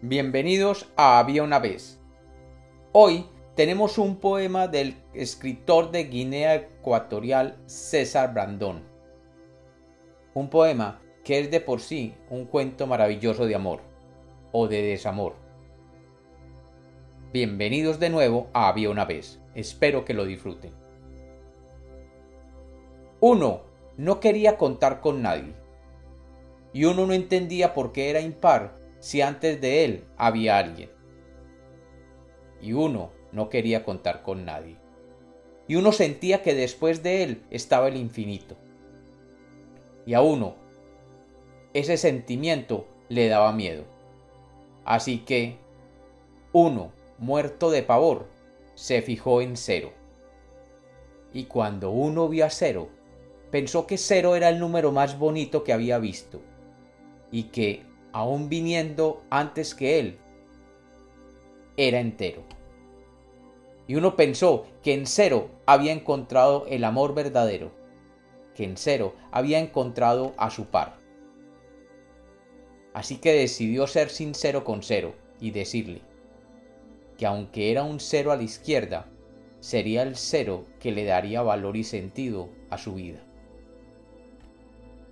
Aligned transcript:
Bienvenidos 0.00 0.88
a 0.96 1.18
Había 1.18 1.42
una 1.42 1.58
vez. 1.58 1.98
Hoy 2.92 3.26
tenemos 3.56 3.98
un 3.98 4.20
poema 4.20 4.68
del 4.68 4.94
escritor 5.12 5.90
de 5.90 6.04
Guinea 6.04 6.54
Ecuatorial 6.54 7.56
César 7.66 8.32
Brandón. 8.32 8.84
Un 10.34 10.50
poema 10.50 11.00
que 11.24 11.40
es 11.40 11.50
de 11.50 11.60
por 11.60 11.80
sí 11.80 12.14
un 12.30 12.44
cuento 12.44 12.86
maravilloso 12.86 13.44
de 13.44 13.56
amor 13.56 13.80
o 14.52 14.68
de 14.68 14.82
desamor. 14.82 15.34
Bienvenidos 17.32 17.98
de 17.98 18.10
nuevo 18.10 18.50
a 18.52 18.68
Había 18.68 18.90
una 18.90 19.04
vez. 19.04 19.40
Espero 19.56 20.04
que 20.04 20.14
lo 20.14 20.26
disfruten. 20.26 20.70
Uno 23.18 23.62
no 23.96 24.20
quería 24.20 24.58
contar 24.58 25.00
con 25.00 25.22
nadie. 25.22 25.54
Y 26.72 26.84
uno 26.84 27.04
no 27.04 27.14
entendía 27.14 27.74
por 27.74 27.90
qué 27.90 28.10
era 28.10 28.20
impar 28.20 28.78
si 28.98 29.20
antes 29.20 29.60
de 29.60 29.84
él 29.84 30.04
había 30.16 30.58
alguien. 30.58 30.90
Y 32.60 32.72
uno 32.72 33.12
no 33.32 33.48
quería 33.48 33.84
contar 33.84 34.22
con 34.22 34.44
nadie. 34.44 34.76
Y 35.66 35.76
uno 35.76 35.92
sentía 35.92 36.42
que 36.42 36.54
después 36.54 37.02
de 37.02 37.22
él 37.22 37.42
estaba 37.50 37.88
el 37.88 37.96
infinito. 37.96 38.56
Y 40.06 40.14
a 40.14 40.22
uno 40.22 40.56
ese 41.74 41.96
sentimiento 41.96 42.86
le 43.08 43.28
daba 43.28 43.52
miedo. 43.52 43.84
Así 44.84 45.18
que 45.18 45.58
uno, 46.52 46.92
muerto 47.18 47.70
de 47.70 47.82
pavor, 47.82 48.26
se 48.74 49.02
fijó 49.02 49.42
en 49.42 49.56
cero. 49.56 49.92
Y 51.32 51.44
cuando 51.44 51.90
uno 51.90 52.28
vio 52.28 52.46
a 52.46 52.50
cero, 52.50 52.88
pensó 53.50 53.86
que 53.86 53.98
cero 53.98 54.34
era 54.34 54.48
el 54.48 54.58
número 54.58 54.92
más 54.92 55.18
bonito 55.18 55.62
que 55.62 55.72
había 55.72 55.98
visto, 55.98 56.40
y 57.30 57.44
que 57.44 57.82
aún 58.12 58.48
viniendo 58.48 59.22
antes 59.30 59.74
que 59.74 59.98
él, 59.98 60.18
era 61.76 62.00
entero. 62.00 62.42
Y 63.86 63.94
uno 63.94 64.16
pensó 64.16 64.66
que 64.82 64.92
en 64.92 65.06
cero 65.06 65.50
había 65.64 65.92
encontrado 65.92 66.66
el 66.68 66.84
amor 66.84 67.14
verdadero, 67.14 67.72
que 68.54 68.64
en 68.64 68.76
cero 68.76 69.14
había 69.30 69.58
encontrado 69.58 70.34
a 70.36 70.50
su 70.50 70.66
par. 70.66 70.98
Así 72.92 73.16
que 73.16 73.32
decidió 73.32 73.86
ser 73.86 74.10
sincero 74.10 74.64
con 74.64 74.82
cero 74.82 75.14
y 75.40 75.52
decirle 75.52 76.02
que 77.16 77.26
aunque 77.26 77.70
era 77.70 77.84
un 77.84 78.00
cero 78.00 78.32
a 78.32 78.36
la 78.36 78.42
izquierda, 78.42 79.06
sería 79.60 80.02
el 80.02 80.16
cero 80.16 80.66
que 80.80 80.92
le 80.92 81.04
daría 81.04 81.42
valor 81.42 81.76
y 81.76 81.84
sentido 81.84 82.48
a 82.70 82.78
su 82.78 82.94
vida. 82.94 83.20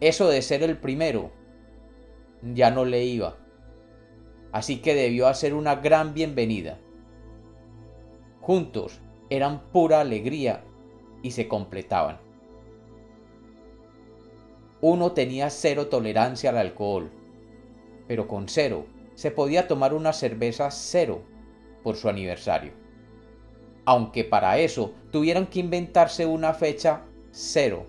Eso 0.00 0.28
de 0.28 0.42
ser 0.42 0.62
el 0.62 0.78
primero 0.78 1.30
ya 2.42 2.70
no 2.70 2.84
le 2.84 3.04
iba. 3.04 3.36
Así 4.52 4.82
que 4.82 4.94
debió 4.94 5.28
hacer 5.28 5.54
una 5.54 5.76
gran 5.76 6.12
bienvenida. 6.14 6.78
Juntos 8.40 9.00
eran 9.30 9.62
pura 9.72 10.00
alegría 10.00 10.64
y 11.22 11.30
se 11.30 11.48
completaban. 11.48 12.18
Uno 14.80 15.12
tenía 15.12 15.48
cero 15.48 15.86
tolerancia 15.86 16.50
al 16.50 16.58
alcohol, 16.58 17.10
pero 18.08 18.26
con 18.26 18.48
cero 18.48 18.86
se 19.14 19.30
podía 19.30 19.68
tomar 19.68 19.94
una 19.94 20.12
cerveza 20.12 20.70
cero 20.70 21.22
por 21.84 21.96
su 21.96 22.08
aniversario. 22.08 22.72
Aunque 23.84 24.24
para 24.24 24.58
eso 24.58 24.92
tuvieron 25.12 25.46
que 25.46 25.60
inventarse 25.60 26.26
una 26.26 26.52
fecha 26.52 27.04
cero 27.30 27.86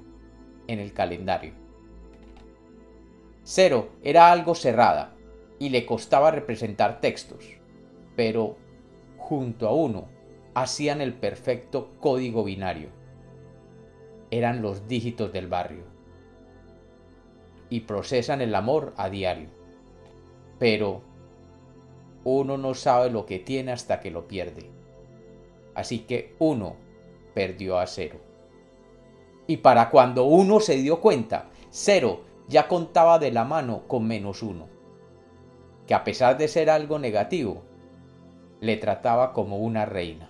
en 0.68 0.80
el 0.80 0.94
calendario. 0.94 1.63
Cero 3.44 3.90
era 4.04 4.32
algo 4.32 4.56
cerrada 4.56 5.14
y 5.60 5.70
le 5.70 5.86
costaba 5.86 6.32
representar 6.32 7.02
textos, 7.02 7.46
pero 8.16 8.56
junto 9.18 9.68
a 9.68 9.74
uno 9.74 10.08
hacían 10.54 11.02
el 11.02 11.14
perfecto 11.14 11.90
código 12.00 12.44
binario. 12.44 12.90
Eran 14.32 14.62
los 14.62 14.88
dígitos 14.88 15.34
del 15.34 15.48
barrio. 15.48 15.84
Y 17.70 17.82
procesan 17.82 18.42
el 18.42 18.56
amor 18.56 18.94
a 18.98 19.10
diario. 19.10 19.50
Pero 20.60 21.02
uno 22.24 22.58
no 22.58 22.74
sabe 22.74 23.10
lo 23.10 23.26
que 23.26 23.40
tiene 23.40 23.72
hasta 23.72 24.00
que 24.00 24.12
lo 24.12 24.28
pierde. 24.28 24.70
Así 25.76 26.00
que 26.00 26.36
uno 26.40 26.76
perdió 27.34 27.78
a 27.78 27.88
cero. 27.88 28.20
Y 29.48 29.58
para 29.58 29.90
cuando 29.90 30.24
uno 30.26 30.60
se 30.60 30.76
dio 30.78 31.02
cuenta, 31.02 31.50
cero 31.70 32.22
ya 32.48 32.68
contaba 32.68 33.20
de 33.20 33.32
la 33.32 33.46
mano 33.46 33.84
con 33.88 34.08
menos 34.08 34.44
uno, 34.44 34.68
que 35.88 35.94
a 35.94 36.04
pesar 36.04 36.38
de 36.38 36.48
ser 36.48 36.70
algo 36.70 37.00
negativo, 37.00 37.64
le 38.60 38.78
trataba 38.78 39.34
como 39.34 39.58
una 39.58 39.86
reina. 39.86 40.30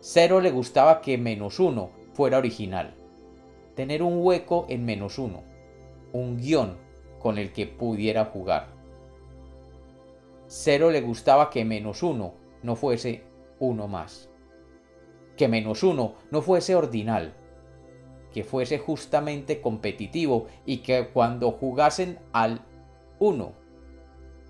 Cero 0.00 0.40
le 0.40 0.50
gustaba 0.50 1.00
que 1.00 1.18
menos 1.18 1.60
uno 1.60 1.90
fuera 2.12 2.38
original, 2.38 2.94
tener 3.74 4.02
un 4.02 4.24
hueco 4.24 4.66
en 4.68 4.84
menos 4.84 5.18
uno, 5.18 5.42
un 6.12 6.36
guion 6.36 6.76
con 7.18 7.38
el 7.38 7.52
que 7.52 7.66
pudiera 7.66 8.24
jugar. 8.26 8.68
Cero 10.46 10.90
le 10.90 11.00
gustaba 11.00 11.50
que 11.50 11.64
menos 11.64 12.02
uno 12.02 12.34
no 12.62 12.74
fuese 12.74 13.24
uno 13.60 13.86
más, 13.86 14.30
que 15.36 15.46
menos 15.46 15.82
uno 15.82 16.14
no 16.30 16.42
fuese 16.42 16.74
ordinal, 16.74 17.34
que 18.32 18.44
fuese 18.44 18.78
justamente 18.78 19.60
competitivo 19.60 20.46
y 20.66 20.78
que 20.78 21.08
cuando 21.08 21.50
jugasen 21.52 22.18
al 22.32 22.60
1 23.18 23.52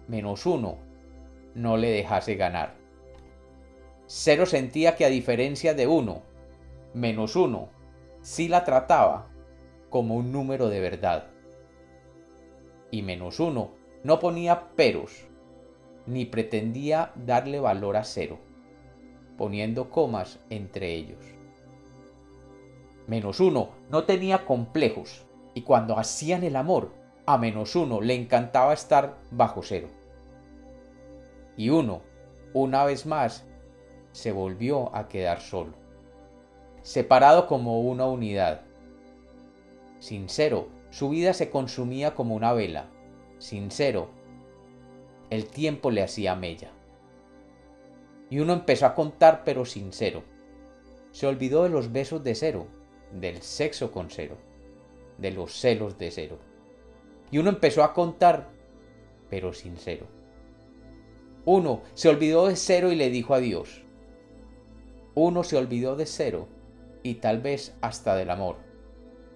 menos 0.08 0.46
1 0.46 0.78
no 1.54 1.76
le 1.76 1.90
dejase 1.90 2.34
ganar. 2.34 2.74
Cero 4.06 4.46
sentía 4.46 4.96
que 4.96 5.04
a 5.04 5.10
diferencia 5.10 5.74
de 5.74 5.86
1 5.86 6.22
menos 6.94 7.36
1 7.36 7.68
sí 8.20 8.48
la 8.48 8.64
trataba 8.64 9.30
como 9.90 10.16
un 10.16 10.32
número 10.32 10.68
de 10.68 10.80
verdad. 10.80 11.28
Y 12.90 13.02
menos 13.02 13.38
1 13.38 13.70
no 14.02 14.18
ponía 14.18 14.68
peros 14.76 15.26
ni 16.06 16.24
pretendía 16.24 17.12
darle 17.16 17.60
valor 17.60 17.98
a 17.98 18.04
cero, 18.04 18.38
poniendo 19.36 19.90
comas 19.90 20.40
entre 20.48 20.94
ellos 20.94 21.37
menos 23.08 23.40
uno 23.40 23.70
no 23.90 24.04
tenía 24.04 24.44
complejos 24.44 25.24
y 25.54 25.62
cuando 25.62 25.98
hacían 25.98 26.44
el 26.44 26.54
amor, 26.54 26.92
a 27.26 27.38
menos 27.38 27.74
uno 27.74 28.00
le 28.00 28.14
encantaba 28.14 28.72
estar 28.74 29.18
bajo 29.30 29.62
cero. 29.62 29.88
Y 31.56 31.70
uno, 31.70 32.02
una 32.52 32.84
vez 32.84 33.06
más, 33.06 33.46
se 34.12 34.30
volvió 34.30 34.94
a 34.94 35.08
quedar 35.08 35.40
solo, 35.40 35.72
separado 36.82 37.46
como 37.46 37.80
una 37.80 38.06
unidad. 38.06 38.60
Sin 39.98 40.28
cero, 40.28 40.68
su 40.90 41.08
vida 41.08 41.32
se 41.32 41.50
consumía 41.50 42.14
como 42.14 42.36
una 42.36 42.52
vela. 42.52 42.90
Sin 43.38 43.70
cero, 43.70 44.10
el 45.30 45.46
tiempo 45.46 45.90
le 45.90 46.02
hacía 46.02 46.36
mella. 46.36 46.70
Y 48.30 48.40
uno 48.40 48.52
empezó 48.52 48.86
a 48.86 48.94
contar 48.94 49.42
pero 49.44 49.64
sin 49.64 49.92
cero. 49.92 50.22
Se 51.10 51.26
olvidó 51.26 51.64
de 51.64 51.70
los 51.70 51.90
besos 51.90 52.22
de 52.22 52.34
cero 52.34 52.66
del 53.12 53.42
sexo 53.42 53.92
con 53.92 54.10
cero, 54.10 54.36
de 55.18 55.30
los 55.30 55.52
celos 55.52 55.98
de 55.98 56.10
cero. 56.10 56.38
Y 57.30 57.38
uno 57.38 57.50
empezó 57.50 57.82
a 57.82 57.92
contar, 57.92 58.48
pero 59.30 59.52
sin 59.52 59.76
cero. 59.76 60.06
Uno 61.44 61.82
se 61.94 62.08
olvidó 62.08 62.46
de 62.46 62.56
cero 62.56 62.92
y 62.92 62.96
le 62.96 63.10
dijo 63.10 63.34
adiós. 63.34 63.82
Uno 65.14 65.44
se 65.44 65.56
olvidó 65.56 65.96
de 65.96 66.06
cero 66.06 66.46
y 67.02 67.14
tal 67.16 67.40
vez 67.40 67.74
hasta 67.80 68.16
del 68.16 68.30
amor. 68.30 68.56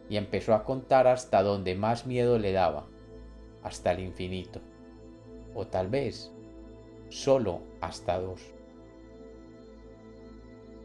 Y 0.08 0.16
empezó 0.16 0.54
a 0.54 0.64
contar 0.64 1.06
hasta 1.06 1.42
donde 1.42 1.74
más 1.74 2.06
miedo 2.06 2.38
le 2.38 2.52
daba, 2.52 2.86
hasta 3.62 3.92
el 3.92 4.00
infinito. 4.00 4.60
O 5.54 5.66
tal 5.66 5.88
vez 5.88 6.32
solo 7.08 7.62
hasta 7.80 8.18
dos. 8.18 8.42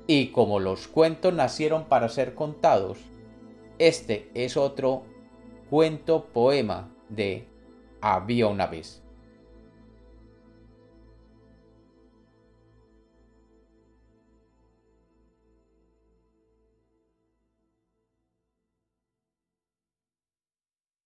Y 0.08 0.28
como 0.28 0.60
los 0.60 0.88
cuentos 0.88 1.34
nacieron 1.34 1.86
para 1.86 2.08
ser 2.08 2.34
contados, 2.34 2.98
este 3.78 4.32
es 4.34 4.56
otro 4.56 5.04
cuento 5.70 6.26
poema 6.26 6.90
de 7.10 7.46
Había 8.00 8.48
una 8.48 8.68
vez. 8.68 9.04